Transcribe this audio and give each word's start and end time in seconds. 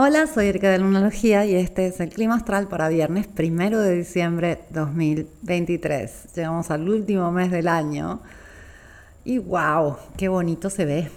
Hola, 0.00 0.28
soy 0.28 0.46
Erika 0.46 0.70
de 0.70 0.78
Lunalogía 0.78 1.44
y 1.44 1.56
este 1.56 1.88
es 1.88 1.98
el 1.98 2.10
clima 2.10 2.36
astral 2.36 2.68
para 2.68 2.88
viernes 2.88 3.26
primero 3.26 3.80
de 3.80 3.96
diciembre 3.96 4.60
2023. 4.70 6.34
Llegamos 6.36 6.70
al 6.70 6.88
último 6.88 7.32
mes 7.32 7.50
del 7.50 7.66
año 7.66 8.20
y 9.24 9.38
wow, 9.38 9.96
qué 10.16 10.28
bonito 10.28 10.70
se 10.70 10.84
ve. 10.84 11.10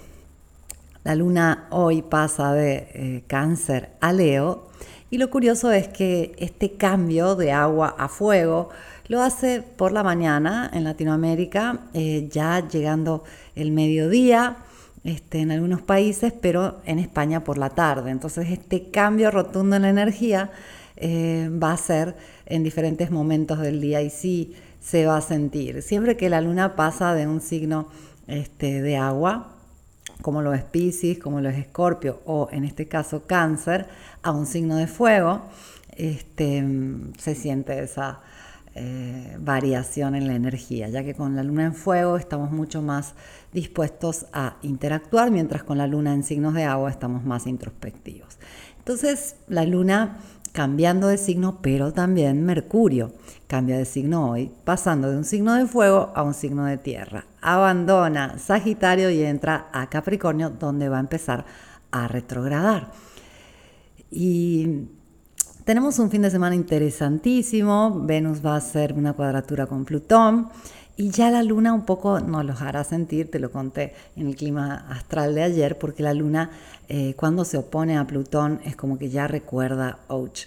La 1.04 1.14
luna 1.14 1.68
hoy 1.70 2.02
pasa 2.02 2.54
de 2.54 2.90
eh, 2.96 3.24
cáncer 3.28 3.92
a 4.02 4.14
Leo 4.14 4.72
y 5.12 5.20
lo 5.20 5.30
curioso 5.30 5.72
es 5.72 5.88
que 5.88 6.34
este 6.40 6.72
cambio 6.72 7.36
de 7.36 7.52
agua 7.52 7.96
a 8.00 8.08
fuego 8.08 8.70
lo 9.08 9.22
hace 9.22 9.62
por 9.62 9.92
la 9.92 10.02
mañana 10.02 10.72
en 10.74 10.86
Latinoamérica, 10.86 11.82
eh, 11.94 12.28
ya 12.32 12.68
llegando 12.68 13.26
el 13.54 13.74
mediodía 13.74 14.58
este, 15.04 15.40
en 15.40 15.52
algunos 15.52 15.82
países, 15.82 16.34
pero 16.34 16.82
en 16.86 17.00
España 17.00 17.44
por 17.44 17.58
la 17.58 17.70
tarde. 17.70 18.12
Entonces 18.12 18.50
este 18.50 18.92
cambio 18.92 19.32
rotundo 19.32 19.76
en 19.76 19.82
la 19.84 19.90
energía 19.90 20.52
eh, 20.98 21.50
va 21.52 21.74
a 21.74 21.78
ser 21.78 22.16
en 22.46 22.64
diferentes 22.64 23.10
momentos 23.10 23.60
del 23.60 23.82
día 23.82 24.02
y 24.02 24.10
sí 24.10 24.56
se 24.80 25.06
va 25.06 25.18
a 25.18 25.22
sentir. 25.22 25.82
Siempre 25.82 26.18
que 26.18 26.30
la 26.30 26.42
luna 26.42 26.76
pasa 26.76 27.14
de 27.14 27.28
un 27.28 27.42
signo 27.42 27.88
este, 28.28 28.82
de 28.82 28.98
agua, 28.98 29.56
como 30.22 30.42
lo 30.42 30.54
es 30.54 30.64
Pisces, 30.64 31.18
como 31.18 31.42
lo 31.42 31.50
es 31.50 31.58
Escorpio 31.58 32.22
o 32.26 32.50
en 32.52 32.64
este 32.64 32.88
caso 32.88 33.26
Cáncer, 33.26 33.88
a 34.22 34.32
un 34.32 34.46
signo 34.46 34.76
de 34.76 34.88
fuego, 34.88 35.42
este, 35.96 36.64
se 37.18 37.36
siente 37.36 37.84
esa 37.84 38.22
eh, 38.74 39.38
variación 39.40 40.16
en 40.16 40.28
la 40.28 40.36
energía, 40.36 40.88
ya 40.88 41.04
que 41.04 41.14
con 41.14 41.36
la 41.36 41.44
luna 41.44 41.66
en 41.66 41.76
fuego 41.76 42.16
estamos 42.16 42.52
mucho 42.52 42.82
más 42.82 43.16
dispuestos 43.52 44.28
a 44.32 44.58
interactuar, 44.62 45.30
mientras 45.30 45.64
con 45.64 45.78
la 45.78 45.88
luna 45.88 46.14
en 46.14 46.24
signos 46.24 46.54
de 46.54 46.64
agua 46.64 46.90
estamos 46.90 47.26
más 47.26 47.48
introspectivos. 47.48 48.38
Entonces, 48.78 49.36
la 49.48 49.66
luna 49.66 50.20
cambiando 50.54 51.08
de 51.08 51.18
signo, 51.18 51.60
pero 51.62 51.94
también 51.94 52.46
Mercurio 52.46 53.12
cambia 53.48 53.78
de 53.78 53.86
signo 53.86 54.32
hoy, 54.32 54.52
pasando 54.64 55.12
de 55.12 55.18
un 55.18 55.26
signo 55.26 55.54
de 55.56 55.66
fuego 55.66 56.12
a 56.16 56.24
un 56.24 56.34
signo 56.34 56.66
de 56.66 56.78
tierra. 56.78 57.26
Abandona 57.42 58.38
Sagitario 58.38 59.10
y 59.10 59.22
entra 59.24 59.68
a 59.74 59.90
Capricornio, 59.90 60.50
donde 60.50 60.90
va 60.90 60.98
a 60.98 61.02
empezar 61.02 61.46
a 61.92 62.08
retrogradar. 62.08 62.92
Y 64.10 64.88
tenemos 65.66 66.00
un 66.00 66.10
fin 66.10 66.22
de 66.22 66.32
semana 66.32 66.56
interesantísimo. 66.56 68.02
Venus 68.04 68.46
va 68.46 68.54
a 68.54 68.58
hacer 68.58 68.94
una 68.94 69.14
cuadratura 69.14 69.68
con 69.68 69.86
Plutón. 69.86 70.50
Y 70.98 71.10
ya 71.10 71.32
la 71.32 71.42
luna 71.42 71.74
un 71.74 71.86
poco 71.86 72.20
nos 72.20 72.46
lo 72.46 72.54
hará 72.60 72.84
sentir, 72.84 73.32
te 73.32 73.40
lo 73.40 73.52
conté 73.52 73.94
en 74.16 74.28
el 74.28 74.36
clima 74.36 74.86
astral 74.90 75.34
de 75.34 75.42
ayer, 75.42 75.78
porque 75.78 76.04
la 76.04 76.14
luna 76.14 76.52
eh, 76.90 77.16
cuando 77.16 77.46
se 77.46 77.58
opone 77.58 77.98
a 77.98 78.06
Plutón 78.06 78.60
es 78.66 78.76
como 78.76 79.00
que 79.00 79.10
ya 79.10 79.28
recuerda, 79.28 80.00
ouch, 80.10 80.42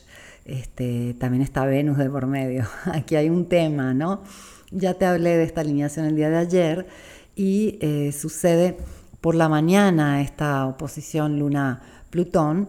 este, 0.44 1.16
también 1.18 1.42
está 1.42 1.64
Venus 1.64 1.98
de 1.98 2.10
por 2.10 2.26
medio. 2.26 2.66
Aquí 2.84 3.16
hay 3.16 3.30
un 3.30 3.46
tema, 3.48 3.94
¿no? 3.94 4.22
Ya 4.70 4.94
te 4.94 5.06
hablé 5.06 5.36
de 5.36 5.44
esta 5.44 5.62
alineación 5.62 6.06
el 6.06 6.14
día 6.14 6.30
de 6.30 6.36
ayer 6.36 6.86
y 7.34 7.78
eh, 7.80 8.12
sucede 8.12 8.76
por 9.20 9.34
la 9.34 9.48
mañana 9.48 10.20
esta 10.20 10.66
oposición 10.66 11.38
luna-Plutón 11.38 12.68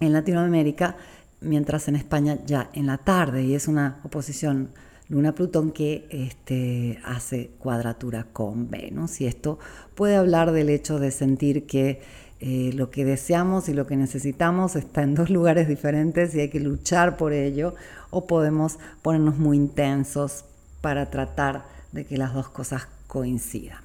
en 0.00 0.12
Latinoamérica 0.12 0.96
mientras 1.42 1.88
en 1.88 1.96
España 1.96 2.38
ya 2.46 2.70
en 2.72 2.86
la 2.86 2.98
tarde, 2.98 3.42
y 3.42 3.54
es 3.54 3.68
una 3.68 4.00
oposición 4.04 4.70
Luna-Plutón 5.08 5.72
que 5.72 6.06
este, 6.10 6.98
hace 7.04 7.50
cuadratura 7.58 8.26
con 8.32 8.70
Venus. 8.70 9.20
Y 9.20 9.26
esto 9.26 9.58
puede 9.94 10.16
hablar 10.16 10.52
del 10.52 10.70
hecho 10.70 10.98
de 10.98 11.10
sentir 11.10 11.66
que 11.66 12.00
eh, 12.40 12.72
lo 12.74 12.90
que 12.90 13.04
deseamos 13.04 13.68
y 13.68 13.74
lo 13.74 13.86
que 13.86 13.96
necesitamos 13.96 14.74
está 14.74 15.02
en 15.02 15.14
dos 15.14 15.30
lugares 15.38 15.68
diferentes 15.68 16.34
y 16.34 16.40
hay 16.40 16.48
que 16.48 16.60
luchar 16.60 17.16
por 17.16 17.32
ello, 17.32 17.74
o 18.10 18.26
podemos 18.26 18.78
ponernos 19.02 19.38
muy 19.38 19.56
intensos 19.56 20.44
para 20.80 21.10
tratar 21.10 21.64
de 21.92 22.04
que 22.04 22.16
las 22.16 22.32
dos 22.34 22.48
cosas 22.48 22.88
coincidan. 23.06 23.78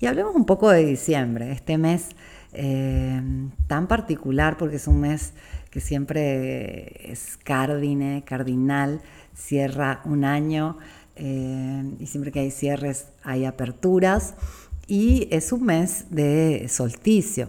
Y 0.00 0.06
hablemos 0.06 0.34
un 0.34 0.46
poco 0.46 0.70
de 0.70 0.84
diciembre, 0.84 1.52
este 1.52 1.78
mes 1.78 2.08
eh, 2.54 3.22
tan 3.66 3.86
particular 3.86 4.56
porque 4.58 4.76
es 4.76 4.88
un 4.88 5.00
mes 5.00 5.32
que 5.72 5.80
siempre 5.80 7.10
es 7.10 7.38
cardine, 7.42 8.22
cardinal, 8.26 9.00
cierra 9.34 10.02
un 10.04 10.24
año 10.24 10.76
eh, 11.16 11.96
y 11.98 12.06
siempre 12.06 12.30
que 12.30 12.40
hay 12.40 12.50
cierres 12.50 13.06
hay 13.22 13.46
aperturas 13.46 14.34
y 14.86 15.28
es 15.30 15.50
un 15.50 15.64
mes 15.64 16.04
de 16.10 16.66
solsticio, 16.68 17.48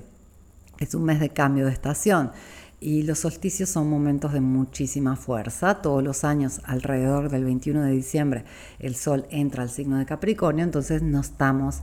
es 0.80 0.96
un 0.96 1.04
mes 1.04 1.20
de 1.20 1.30
cambio 1.30 1.66
de 1.66 1.74
estación. 1.74 2.32
Y 2.80 3.04
los 3.04 3.20
solsticios 3.20 3.70
son 3.70 3.90
momentos 3.90 4.34
de 4.34 4.42
muchísima 4.42 5.16
fuerza. 5.16 5.82
Todos 5.82 6.04
los 6.04 6.26
años, 6.26 6.60
alrededor 6.66 7.30
del 7.30 7.46
21 7.46 7.82
de 7.84 7.92
diciembre, 7.92 8.46
el 8.80 8.96
Sol 8.96 9.26
entra 9.30 9.64
al 9.64 9.70
signo 9.70 9.98
de 9.98 10.06
Capricornio, 10.06 10.66
entonces 10.66 11.02
no 11.02 11.22
estamos 11.22 11.82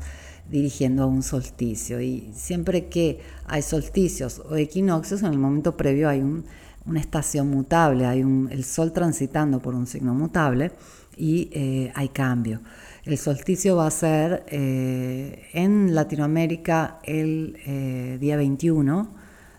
dirigiendo 0.50 1.04
a 1.04 1.06
un 1.06 1.22
solsticio. 1.22 2.00
Y 2.00 2.30
siempre 2.34 2.86
que 2.88 3.20
hay 3.46 3.62
solsticios 3.62 4.42
o 4.50 4.56
equinoccios, 4.56 5.22
en 5.22 5.32
el 5.32 5.38
momento 5.38 5.76
previo 5.76 6.08
hay 6.08 6.20
una 6.20 7.00
estación 7.00 7.48
mutable, 7.48 8.06
hay 8.06 8.22
un, 8.22 8.48
el 8.50 8.64
Sol 8.64 8.92
transitando 8.92 9.60
por 9.60 9.74
un 9.74 9.86
signo 9.86 10.14
mutable 10.14 10.72
y 11.16 11.48
eh, 11.52 11.92
hay 11.94 12.08
cambio. 12.08 12.60
El 13.04 13.16
solsticio 13.16 13.76
va 13.76 13.86
a 13.86 13.90
ser 13.90 14.44
eh, 14.48 15.48
en 15.52 15.94
Latinoamérica 15.94 16.98
el 17.02 17.56
eh, 17.66 18.18
día 18.20 18.36
21 18.36 19.08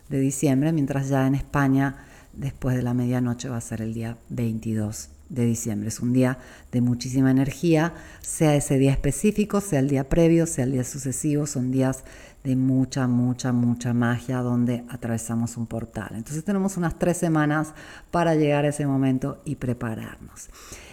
de 0.09 0.19
diciembre, 0.19 0.71
mientras 0.73 1.09
ya 1.09 1.25
en 1.25 1.35
España 1.35 2.05
después 2.33 2.75
de 2.75 2.83
la 2.83 2.93
medianoche 2.93 3.49
va 3.49 3.57
a 3.57 3.61
ser 3.61 3.81
el 3.81 3.93
día 3.93 4.17
22 4.29 5.09
de 5.31 5.45
diciembre. 5.45 5.87
Es 5.87 5.99
un 6.01 6.13
día 6.13 6.37
de 6.71 6.81
muchísima 6.81 7.31
energía, 7.31 7.93
sea 8.21 8.55
ese 8.55 8.77
día 8.77 8.91
específico, 8.91 9.61
sea 9.61 9.79
el 9.79 9.87
día 9.87 10.07
previo, 10.09 10.45
sea 10.45 10.65
el 10.65 10.73
día 10.73 10.83
sucesivo, 10.83 11.47
son 11.47 11.71
días 11.71 12.03
de 12.43 12.55
mucha, 12.55 13.07
mucha, 13.07 13.51
mucha 13.53 13.93
magia 13.93 14.39
donde 14.39 14.83
atravesamos 14.89 15.57
un 15.57 15.67
portal. 15.67 16.09
Entonces 16.15 16.43
tenemos 16.43 16.75
unas 16.77 16.99
tres 16.99 17.17
semanas 17.17 17.73
para 18.11 18.35
llegar 18.35 18.65
a 18.65 18.69
ese 18.69 18.85
momento 18.85 19.41
y 19.45 19.55
prepararnos. 19.55 20.49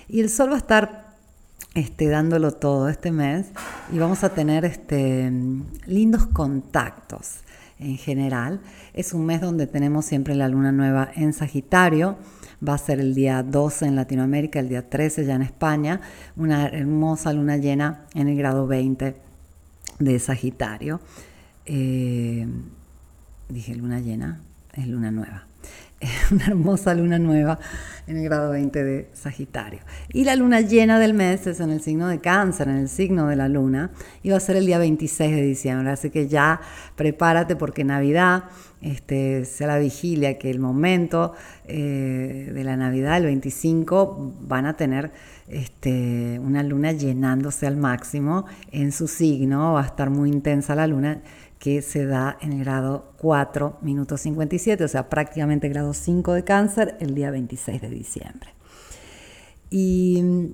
Y 0.08 0.20
el 0.20 0.30
sol 0.30 0.50
va 0.50 0.54
a 0.54 0.58
estar 0.58 1.16
este, 1.74 2.08
dándolo 2.08 2.52
todo 2.52 2.88
este 2.88 3.10
mes 3.10 3.46
y 3.92 3.98
vamos 3.98 4.22
a 4.24 4.30
tener 4.30 4.64
este, 4.64 5.32
lindos 5.86 6.26
contactos 6.26 7.38
en 7.80 7.96
general. 7.96 8.60
Es 8.94 9.12
un 9.12 9.26
mes 9.26 9.40
donde 9.40 9.66
tenemos 9.66 10.04
siempre 10.04 10.34
la 10.34 10.48
luna 10.48 10.70
nueva 10.70 11.10
en 11.14 11.32
Sagitario 11.32 12.16
va 12.66 12.74
a 12.74 12.78
ser 12.78 13.00
el 13.00 13.14
día 13.14 13.42
12 13.42 13.86
en 13.86 13.96
Latinoamérica, 13.96 14.60
el 14.60 14.68
día 14.68 14.88
13 14.88 15.24
ya 15.24 15.34
en 15.34 15.42
España, 15.42 16.00
una 16.36 16.66
hermosa 16.68 17.32
luna 17.32 17.56
llena 17.56 18.06
en 18.14 18.28
el 18.28 18.36
grado 18.36 18.66
20 18.66 19.16
de 19.98 20.18
Sagitario. 20.18 21.00
Eh, 21.66 22.46
dije 23.48 23.74
luna 23.74 24.00
llena, 24.00 24.40
es 24.72 24.86
luna 24.86 25.10
nueva. 25.10 25.47
una 26.30 26.46
hermosa 26.46 26.94
luna 26.94 27.18
nueva 27.18 27.58
en 28.06 28.16
el 28.16 28.24
grado 28.24 28.52
20 28.52 28.84
de 28.84 29.10
Sagitario. 29.12 29.80
Y 30.12 30.24
la 30.24 30.36
luna 30.36 30.60
llena 30.60 30.98
del 30.98 31.12
mes 31.12 31.46
es 31.46 31.60
en 31.60 31.70
el 31.70 31.80
signo 31.80 32.08
de 32.08 32.20
cáncer, 32.20 32.68
en 32.68 32.76
el 32.76 32.88
signo 32.88 33.26
de 33.26 33.36
la 33.36 33.48
luna, 33.48 33.90
y 34.22 34.30
va 34.30 34.36
a 34.36 34.40
ser 34.40 34.56
el 34.56 34.66
día 34.66 34.78
26 34.78 35.34
de 35.34 35.42
diciembre. 35.42 35.90
Así 35.90 36.10
que 36.10 36.28
ya 36.28 36.60
prepárate 36.96 37.56
porque 37.56 37.84
Navidad, 37.84 38.44
este, 38.80 39.44
sea 39.44 39.66
la 39.66 39.78
vigilia, 39.78 40.38
que 40.38 40.50
el 40.50 40.60
momento 40.60 41.34
eh, 41.64 42.50
de 42.54 42.64
la 42.64 42.76
Navidad, 42.76 43.18
el 43.18 43.24
25, 43.24 44.34
van 44.40 44.66
a 44.66 44.76
tener 44.76 45.10
este, 45.48 46.40
una 46.42 46.62
luna 46.62 46.92
llenándose 46.92 47.66
al 47.66 47.76
máximo 47.76 48.46
en 48.70 48.92
su 48.92 49.08
signo, 49.08 49.74
va 49.74 49.82
a 49.82 49.86
estar 49.86 50.10
muy 50.10 50.30
intensa 50.30 50.74
la 50.74 50.86
luna 50.86 51.20
que 51.58 51.82
se 51.82 52.06
da 52.06 52.38
en 52.40 52.52
el 52.52 52.60
grado 52.60 53.12
4 53.18 53.78
minutos 53.82 54.20
57, 54.22 54.84
o 54.84 54.88
sea, 54.88 55.08
prácticamente 55.08 55.68
grado 55.68 55.92
5 55.92 56.32
de 56.32 56.44
cáncer 56.44 56.96
el 57.00 57.14
día 57.14 57.30
26 57.30 57.80
de 57.80 57.90
diciembre. 57.90 58.50
Y 59.70 60.22
mm, 60.22 60.46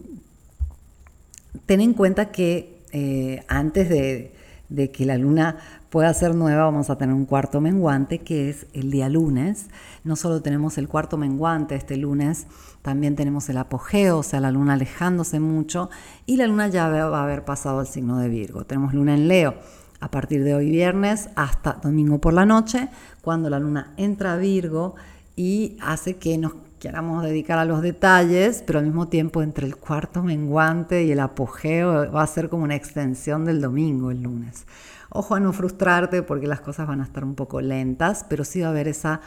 ten 1.67 1.81
en 1.81 1.95
cuenta 1.95 2.33
que 2.33 2.83
eh, 2.93 3.45
antes 3.49 3.89
de, 3.89 4.35
de 4.69 4.91
que 4.91 5.05
la 5.05 5.19
luna 5.19 5.59
pueda 5.91 6.13
ser 6.15 6.35
nueva, 6.35 6.65
vamos 6.65 6.89
a 6.91 6.97
tener 6.97 7.15
un 7.15 7.27
cuarto 7.27 7.61
menguante 7.61 8.21
que 8.21 8.49
es 8.49 8.67
el 8.73 8.91
día 8.91 9.09
lunes. 9.09 9.67
No 10.05 10.17
solo 10.17 10.41
tenemos 10.41 10.79
el 10.79 10.89
cuarto 10.89 11.19
menguante 11.19 11.75
este 11.75 11.99
lunes, 11.99 12.47
también 12.83 13.15
tenemos 13.15 13.49
el 13.51 13.59
apogeo, 13.59 14.19
o 14.19 14.23
sea, 14.23 14.41
la 14.41 14.51
luna 14.51 14.73
alejándose 14.73 15.39
mucho 15.39 15.91
y 16.25 16.37
la 16.37 16.47
luna 16.47 16.69
ya 16.69 16.89
va 16.89 17.21
a 17.21 17.25
haber 17.25 17.45
pasado 17.45 17.81
al 17.81 17.87
signo 17.87 18.19
de 18.19 18.29
Virgo. 18.29 18.65
Tenemos 18.65 18.95
luna 18.95 19.15
en 19.15 19.29
Leo 19.29 19.55
a 20.01 20.11
partir 20.11 20.45
de 20.45 20.55
hoy 20.55 20.71
viernes 20.71 21.29
hasta 21.35 21.75
domingo 21.83 22.21
por 22.21 22.33
la 22.33 22.47
noche, 22.47 22.89
cuando 23.23 23.51
la 23.51 23.59
luna 23.59 23.93
entra 23.97 24.35
a 24.35 24.37
Virgo 24.37 24.95
y 25.37 25.77
hace 25.81 26.17
que 26.17 26.39
nos 26.39 26.53
queramos 26.79 27.25
dedicar 27.25 27.59
a 27.59 27.65
los 27.65 27.81
detalles, 27.81 28.63
pero 28.67 28.79
al 28.79 28.85
mismo 28.85 29.09
tiempo 29.09 29.43
entre 29.43 29.67
el 29.67 29.77
cuarto 29.77 30.23
menguante 30.23 31.05
y 31.05 31.13
el 31.13 31.21
apogeo 31.21 32.13
va 32.13 32.23
a 32.23 32.27
ser 32.27 32.51
como 32.51 32.65
una 32.65 32.75
extensión 32.75 33.47
del 33.47 33.61
domingo 33.61 34.11
el 34.11 34.23
lunes. 34.23 34.67
Ojo 35.09 35.35
a 35.35 35.41
no 35.41 35.53
frustrarte 35.53 36.23
porque 36.23 36.47
las 36.47 36.61
cosas 36.61 36.87
van 36.87 37.01
a 37.01 37.05
estar 37.05 37.25
un 37.25 37.37
poco 37.37 37.61
lentas, 37.61 38.27
pero 38.29 38.45
sí 38.45 38.61
va 38.61 38.67
a 38.67 38.71
haber 38.71 38.89
esa 38.89 39.21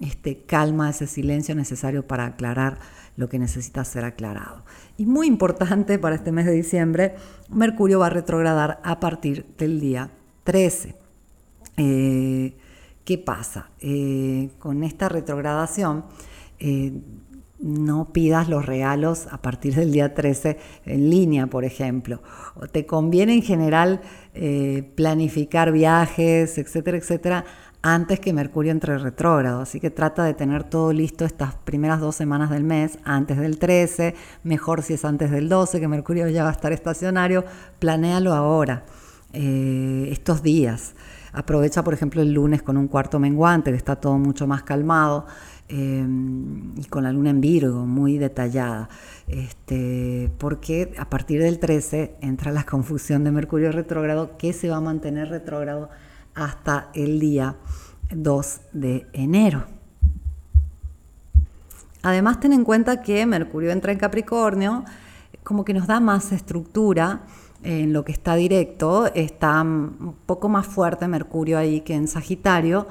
este, 0.00 0.44
calma, 0.44 0.90
ese 0.90 1.06
silencio 1.06 1.54
necesario 1.54 2.06
para 2.06 2.26
aclarar 2.26 2.78
lo 3.16 3.28
que 3.28 3.38
necesita 3.38 3.84
ser 3.84 4.04
aclarado. 4.04 4.64
Y 4.96 5.06
muy 5.06 5.26
importante 5.26 5.98
para 5.98 6.16
este 6.16 6.32
mes 6.32 6.46
de 6.46 6.52
diciembre, 6.52 7.14
Mercurio 7.48 8.00
va 8.00 8.06
a 8.06 8.10
retrogradar 8.10 8.80
a 8.84 9.00
partir 9.00 9.46
del 9.58 9.80
día 9.80 10.10
13. 10.44 10.94
Eh, 11.76 12.56
¿Qué 13.04 13.18
pasa? 13.18 13.70
Eh, 13.80 14.50
con 14.58 14.84
esta 14.84 15.08
retrogradación, 15.08 16.04
eh, 16.58 16.92
no 17.58 18.12
pidas 18.12 18.48
los 18.48 18.66
regalos 18.66 19.28
a 19.30 19.40
partir 19.40 19.74
del 19.74 19.90
día 19.90 20.12
13 20.12 20.58
en 20.84 21.08
línea, 21.08 21.46
por 21.46 21.64
ejemplo. 21.64 22.22
O 22.56 22.66
te 22.66 22.84
conviene 22.84 23.34
en 23.34 23.42
general 23.42 24.02
planificar 24.94 25.72
viajes, 25.72 26.58
etcétera, 26.58 26.98
etcétera, 26.98 27.46
antes 27.86 28.18
que 28.18 28.32
Mercurio 28.32 28.72
entre 28.72 28.98
retrógrado. 28.98 29.60
Así 29.60 29.78
que 29.78 29.90
trata 29.90 30.24
de 30.24 30.34
tener 30.34 30.64
todo 30.64 30.92
listo 30.92 31.24
estas 31.24 31.54
primeras 31.54 32.00
dos 32.00 32.16
semanas 32.16 32.50
del 32.50 32.64
mes, 32.64 32.98
antes 33.04 33.38
del 33.38 33.58
13, 33.58 34.14
mejor 34.42 34.82
si 34.82 34.94
es 34.94 35.04
antes 35.04 35.30
del 35.30 35.48
12, 35.48 35.78
que 35.78 35.86
Mercurio 35.86 36.28
ya 36.28 36.42
va 36.42 36.48
a 36.48 36.52
estar 36.52 36.72
estacionario, 36.72 37.44
planéalo 37.78 38.34
ahora, 38.34 38.84
eh, 39.32 40.08
estos 40.10 40.42
días. 40.42 40.96
Aprovecha, 41.32 41.84
por 41.84 41.94
ejemplo, 41.94 42.22
el 42.22 42.32
lunes 42.32 42.60
con 42.62 42.76
un 42.76 42.88
cuarto 42.88 43.20
menguante, 43.20 43.70
que 43.70 43.76
está 43.76 43.94
todo 43.96 44.18
mucho 44.18 44.48
más 44.48 44.64
calmado, 44.64 45.26
eh, 45.68 46.04
y 46.76 46.84
con 46.86 47.04
la 47.04 47.12
luna 47.12 47.30
en 47.30 47.40
Virgo, 47.40 47.86
muy 47.86 48.18
detallada. 48.18 48.88
Este, 49.28 50.30
porque 50.38 50.92
a 50.98 51.08
partir 51.08 51.40
del 51.40 51.60
13 51.60 52.16
entra 52.20 52.50
la 52.50 52.64
confusión 52.64 53.22
de 53.22 53.30
Mercurio 53.30 53.70
retrógrado, 53.70 54.36
que 54.38 54.52
se 54.52 54.70
va 54.70 54.76
a 54.76 54.80
mantener 54.80 55.28
retrógrado 55.28 55.88
hasta 56.36 56.90
el 56.94 57.18
día 57.18 57.56
2 58.14 58.60
de 58.72 59.06
enero. 59.12 59.64
Además, 62.02 62.38
ten 62.38 62.52
en 62.52 62.62
cuenta 62.62 63.02
que 63.02 63.26
Mercurio 63.26 63.72
entra 63.72 63.90
en 63.90 63.98
Capricornio, 63.98 64.84
como 65.42 65.64
que 65.64 65.74
nos 65.74 65.88
da 65.88 65.98
más 65.98 66.30
estructura 66.30 67.22
en 67.64 67.92
lo 67.92 68.04
que 68.04 68.12
está 68.12 68.36
directo, 68.36 69.12
está 69.14 69.60
un 69.62 70.14
poco 70.24 70.48
más 70.48 70.66
fuerte 70.66 71.08
Mercurio 71.08 71.58
ahí 71.58 71.80
que 71.80 71.94
en 71.94 72.06
Sagitario 72.06 72.86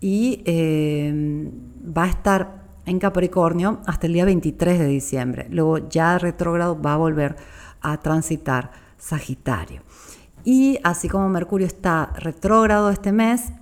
y 0.00 0.42
eh, 0.44 1.50
va 1.96 2.04
a 2.04 2.08
estar 2.08 2.62
en 2.86 2.98
Capricornio 2.98 3.80
hasta 3.86 4.06
el 4.06 4.12
día 4.12 4.24
23 4.24 4.78
de 4.78 4.86
diciembre. 4.86 5.46
Luego 5.50 5.88
ya 5.88 6.18
retrógrado 6.18 6.80
va 6.80 6.94
a 6.94 6.98
volver 6.98 7.36
a 7.80 7.98
transitar 7.98 8.70
Sagitario. 8.98 9.82
Y 10.44 10.78
así 10.82 11.08
como 11.08 11.28
Mercurio 11.28 11.66
está 11.66 12.12
retrógrado 12.16 12.90
este 12.90 13.12
mes, 13.12 13.52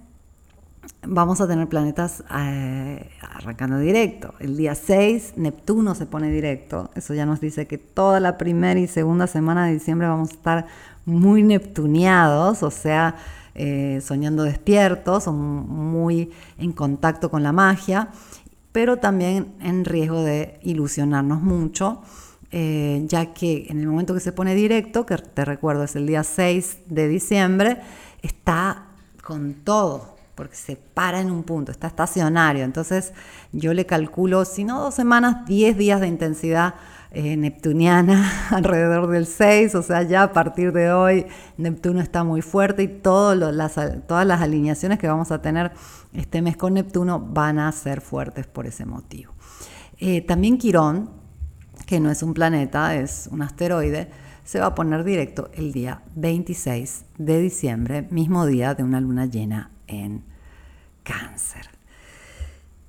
vamos 1.03 1.41
a 1.41 1.49
tener 1.49 1.69
planetas 1.69 2.25
eh, 2.35 3.11
arrancando 3.21 3.79
directo. 3.79 4.35
El 4.38 4.56
día 4.56 4.75
6, 4.75 5.35
Neptuno 5.37 5.94
se 5.94 6.06
pone 6.06 6.31
directo. 6.31 6.91
Eso 6.94 7.15
ya 7.15 7.27
nos 7.27 7.41
dice 7.41 7.67
que 7.67 7.79
toda 7.79 8.21
la 8.21 8.38
primera 8.38 8.79
y 8.81 8.87
segunda 8.87 9.27
semana 9.27 9.67
de 9.67 9.75
diciembre 9.75 10.09
vamos 10.09 10.31
a 10.31 10.35
estar 10.35 10.67
muy 11.05 11.43
neptuneados, 11.43 12.62
o 12.62 12.71
sea, 12.71 13.17
eh, 13.55 14.00
soñando 14.03 14.44
despiertos, 14.44 15.27
o 15.27 15.32
muy 15.32 16.31
en 16.59 16.73
contacto 16.73 17.31
con 17.31 17.43
la 17.43 17.53
magia, 17.53 18.09
pero 18.73 18.99
también 18.99 19.55
en 19.61 19.85
riesgo 19.85 20.23
de 20.23 20.61
ilusionarnos 20.62 21.43
mucho. 21.43 22.03
Eh, 22.52 23.05
ya 23.06 23.32
que 23.32 23.67
en 23.69 23.79
el 23.79 23.87
momento 23.87 24.12
que 24.12 24.20
se 24.20 24.32
pone 24.32 24.56
directo, 24.56 25.06
que 25.06 25.17
te 25.17 25.44
recuerdo 25.44 25.85
es 25.85 25.94
el 25.94 26.06
día 26.06 26.25
6 26.25 26.79
de 26.87 27.06
diciembre, 27.06 27.79
está 28.23 28.87
con 29.23 29.55
todo, 29.55 30.17
porque 30.35 30.56
se 30.56 30.75
para 30.75 31.20
en 31.20 31.31
un 31.31 31.44
punto, 31.44 31.70
está 31.70 31.87
estacionario. 31.87 32.64
Entonces 32.64 33.12
yo 33.52 33.73
le 33.73 33.87
calculo, 33.87 34.44
si 34.44 34.64
no 34.64 34.81
dos 34.81 34.94
semanas, 34.94 35.47
10 35.47 35.76
días 35.76 36.00
de 36.00 36.08
intensidad 36.08 36.75
eh, 37.12 37.37
neptuniana 37.37 38.32
alrededor 38.50 39.08
del 39.08 39.26
6, 39.26 39.75
o 39.76 39.82
sea, 39.82 40.03
ya 40.03 40.25
a 40.25 40.32
partir 40.32 40.73
de 40.73 40.93
hoy 40.93 41.26
Neptuno 41.56 42.00
está 42.00 42.25
muy 42.25 42.41
fuerte 42.41 42.82
y 42.85 43.00
las, 43.05 43.75
todas 44.06 44.26
las 44.26 44.41
alineaciones 44.41 44.99
que 44.99 45.08
vamos 45.08 45.31
a 45.31 45.43
tener 45.43 45.73
este 46.12 46.41
mes 46.43 46.56
con 46.56 46.75
Neptuno 46.75 47.20
van 47.20 47.58
a 47.58 47.70
ser 47.73 48.00
fuertes 48.00 48.46
por 48.46 48.67
ese 48.67 48.87
motivo. 48.87 49.32
Eh, 49.99 50.23
también 50.23 50.56
Quirón, 50.56 51.19
que 51.91 51.99
no 51.99 52.09
es 52.09 52.23
un 52.23 52.35
planeta, 52.35 52.95
es 52.95 53.29
un 53.33 53.43
asteroide, 53.43 54.09
se 54.45 54.61
va 54.61 54.67
a 54.67 54.75
poner 54.77 55.03
directo 55.03 55.51
el 55.55 55.73
día 55.73 56.03
26 56.15 57.05
de 57.19 57.41
diciembre, 57.41 58.07
mismo 58.13 58.47
día 58.47 58.77
de 58.77 58.85
una 58.85 59.01
luna 59.01 59.27
llena 59.27 59.73
en 59.89 60.23
cáncer. 61.03 61.69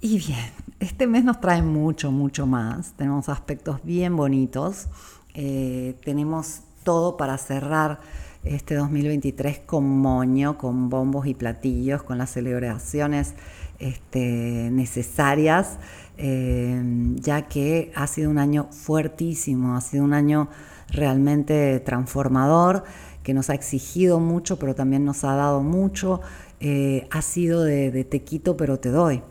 Y 0.01 0.19
bien, 0.19 0.51
este 0.79 1.07
mes 1.07 1.23
nos 1.23 1.41
trae 1.41 1.63
mucho, 1.63 2.11
mucho 2.11 2.45
más. 2.45 2.93
Tenemos 2.93 3.27
aspectos 3.27 3.79
bien 3.83 4.15
bonitos. 4.15 4.87
Eh, 5.33 5.95
tenemos 6.05 6.61
todo 6.83 7.17
para 7.17 7.39
cerrar 7.39 8.01
este 8.43 8.75
2023 8.75 9.61
con 9.65 9.83
moño, 9.83 10.59
con 10.59 10.91
bombos 10.91 11.25
y 11.25 11.33
platillos, 11.33 12.03
con 12.03 12.19
las 12.19 12.29
celebraciones 12.29 13.33
este, 13.79 14.69
necesarias 14.71 15.79
eh, 16.23 16.79
ya 17.15 17.47
que 17.47 17.91
ha 17.95 18.05
sido 18.05 18.29
un 18.29 18.37
año 18.37 18.67
fuertísimo, 18.69 19.75
ha 19.75 19.81
sido 19.81 20.03
un 20.03 20.13
año 20.13 20.49
realmente 20.89 21.79
transformador, 21.79 22.83
que 23.23 23.33
nos 23.33 23.49
ha 23.49 23.55
exigido 23.55 24.19
mucho, 24.19 24.59
pero 24.59 24.75
también 24.75 25.03
nos 25.03 25.23
ha 25.23 25.35
dado 25.35 25.63
mucho. 25.63 26.21
Eh, 26.59 27.07
ha 27.09 27.23
sido 27.23 27.63
de, 27.63 28.03
te 28.03 28.21
quito, 28.21 28.55
pero 28.55 28.79
te 28.79 28.89
doy, 28.89 29.23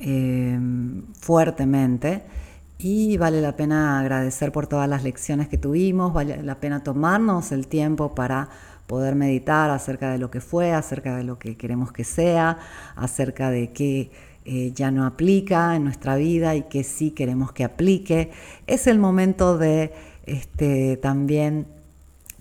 eh, 0.00 0.58
fuertemente. 1.18 2.24
Y 2.76 3.16
vale 3.16 3.40
la 3.40 3.56
pena 3.56 3.98
agradecer 3.98 4.52
por 4.52 4.66
todas 4.66 4.88
las 4.88 5.04
lecciones 5.04 5.48
que 5.48 5.56
tuvimos, 5.56 6.12
vale 6.12 6.42
la 6.42 6.60
pena 6.60 6.84
tomarnos 6.84 7.52
el 7.52 7.68
tiempo 7.68 8.14
para 8.14 8.50
poder 8.86 9.14
meditar 9.14 9.70
acerca 9.70 10.10
de 10.12 10.18
lo 10.18 10.30
que 10.30 10.40
fue, 10.42 10.72
acerca 10.72 11.16
de 11.16 11.24
lo 11.24 11.38
que 11.38 11.56
queremos 11.56 11.90
que 11.90 12.04
sea, 12.04 12.58
acerca 12.96 13.50
de 13.50 13.72
qué 13.72 14.10
eh, 14.50 14.72
ya 14.74 14.90
no 14.90 15.04
aplica 15.04 15.76
en 15.76 15.84
nuestra 15.84 16.16
vida 16.16 16.56
y 16.56 16.62
que 16.62 16.82
sí 16.82 17.10
queremos 17.10 17.52
que 17.52 17.64
aplique. 17.64 18.30
Es 18.66 18.86
el 18.86 18.98
momento 18.98 19.58
de 19.58 19.92
este, 20.24 20.96
también 20.96 21.66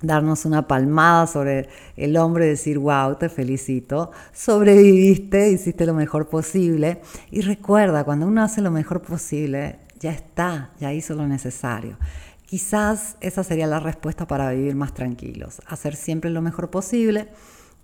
darnos 0.02 0.46
una 0.46 0.70
palmada 0.70 1.28
sobre 1.28 1.68
el 1.98 2.16
hombro 2.16 2.46
y 2.46 2.48
decir, 2.48 2.80
wow, 2.80 3.16
te 3.16 3.28
felicito, 3.28 4.12
sobreviviste, 4.32 5.52
hiciste 5.52 5.86
lo 5.86 5.94
mejor 5.94 6.30
posible. 6.30 7.02
Y 7.30 7.42
recuerda, 7.42 8.06
cuando 8.06 8.26
uno 8.26 8.42
hace 8.42 8.62
lo 8.62 8.72
mejor 8.72 9.02
posible, 9.02 9.80
ya 10.00 10.12
está, 10.12 10.72
ya 10.80 10.94
hizo 10.94 11.14
lo 11.14 11.28
necesario. 11.28 11.98
Quizás 12.46 13.18
esa 13.20 13.44
sería 13.44 13.68
la 13.68 13.82
respuesta 13.82 14.26
para 14.28 14.50
vivir 14.52 14.76
más 14.76 14.94
tranquilos, 14.94 15.62
hacer 15.68 15.98
siempre 15.98 16.30
lo 16.30 16.42
mejor 16.42 16.70
posible 16.70 17.28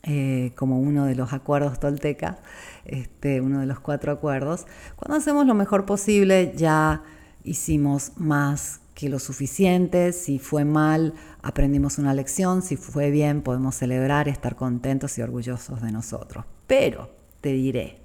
eh, 0.04 0.52
como 0.56 0.80
uno 0.80 1.06
de 1.06 1.16
los 1.16 1.32
acuerdos 1.32 1.80
toltecas, 1.80 2.38
este, 2.84 3.40
uno 3.40 3.62
de 3.62 3.66
los 3.66 3.80
cuatro 3.80 4.12
acuerdos. 4.12 4.66
Cuando 4.98 5.18
hacemos 5.18 5.46
lo 5.48 5.54
mejor 5.54 5.86
posible 5.86 6.54
ya 6.56 7.04
hicimos 7.44 8.12
más 8.18 8.82
que 8.96 9.08
lo 9.08 9.18
suficiente, 9.18 10.12
si 10.12 10.40
fue 10.40 10.66
mal 10.66 11.14
aprendimos 11.42 11.98
una 11.98 12.14
lección, 12.14 12.62
si 12.62 12.76
fue 12.76 13.12
bien 13.12 13.42
podemos 13.42 13.76
celebrar, 13.76 14.28
estar 14.28 14.56
contentos 14.56 15.18
y 15.18 15.22
orgullosos 15.22 15.82
de 15.82 15.92
nosotros. 15.92 16.46
Pero 16.68 17.10
te 17.40 17.54
diré, 17.54 18.00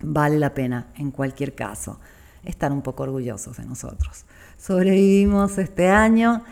vale 0.00 0.38
la 0.38 0.54
pena 0.54 0.92
en 0.96 1.10
cualquier 1.10 1.54
caso 1.54 2.00
estar 2.42 2.72
un 2.72 2.82
poco 2.82 3.02
orgullosos 3.02 3.58
de 3.58 3.66
nosotros. 3.66 4.24
Sobrevivimos 4.56 5.58
este 5.58 5.88
año 5.88 6.42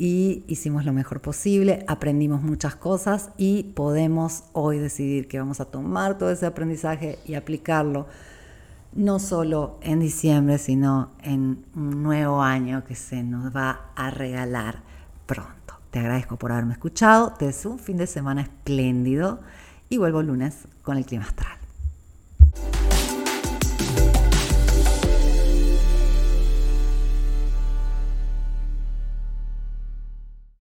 y 0.00 0.44
hicimos 0.46 0.86
lo 0.86 0.94
mejor 0.94 1.20
posible, 1.20 1.84
aprendimos 1.86 2.40
muchas 2.40 2.74
cosas 2.74 3.32
y 3.36 3.64
podemos 3.74 4.44
hoy 4.54 4.78
decidir 4.78 5.28
que 5.28 5.38
vamos 5.38 5.60
a 5.60 5.66
tomar 5.66 6.16
todo 6.16 6.30
ese 6.30 6.46
aprendizaje 6.46 7.18
y 7.26 7.34
aplicarlo 7.34 8.06
no 8.94 9.18
solo 9.18 9.78
en 9.82 10.00
diciembre, 10.00 10.56
sino 10.56 11.10
en 11.22 11.66
un 11.76 12.02
nuevo 12.02 12.42
año 12.42 12.82
que 12.82 12.94
se 12.94 13.22
nos 13.22 13.54
va 13.54 13.90
a 13.94 14.10
regalar 14.10 14.80
pronto. 15.26 15.74
Te 15.90 15.98
agradezco 15.98 16.38
por 16.38 16.50
haberme 16.50 16.72
escuchado, 16.72 17.34
te 17.38 17.44
deseo 17.44 17.72
un 17.72 17.78
fin 17.78 17.98
de 17.98 18.06
semana 18.06 18.40
espléndido 18.40 19.40
y 19.90 19.98
vuelvo 19.98 20.20
el 20.20 20.28
lunes 20.28 20.66
con 20.80 20.96
el 20.96 21.04
clima 21.04 21.24
astral. 21.24 21.59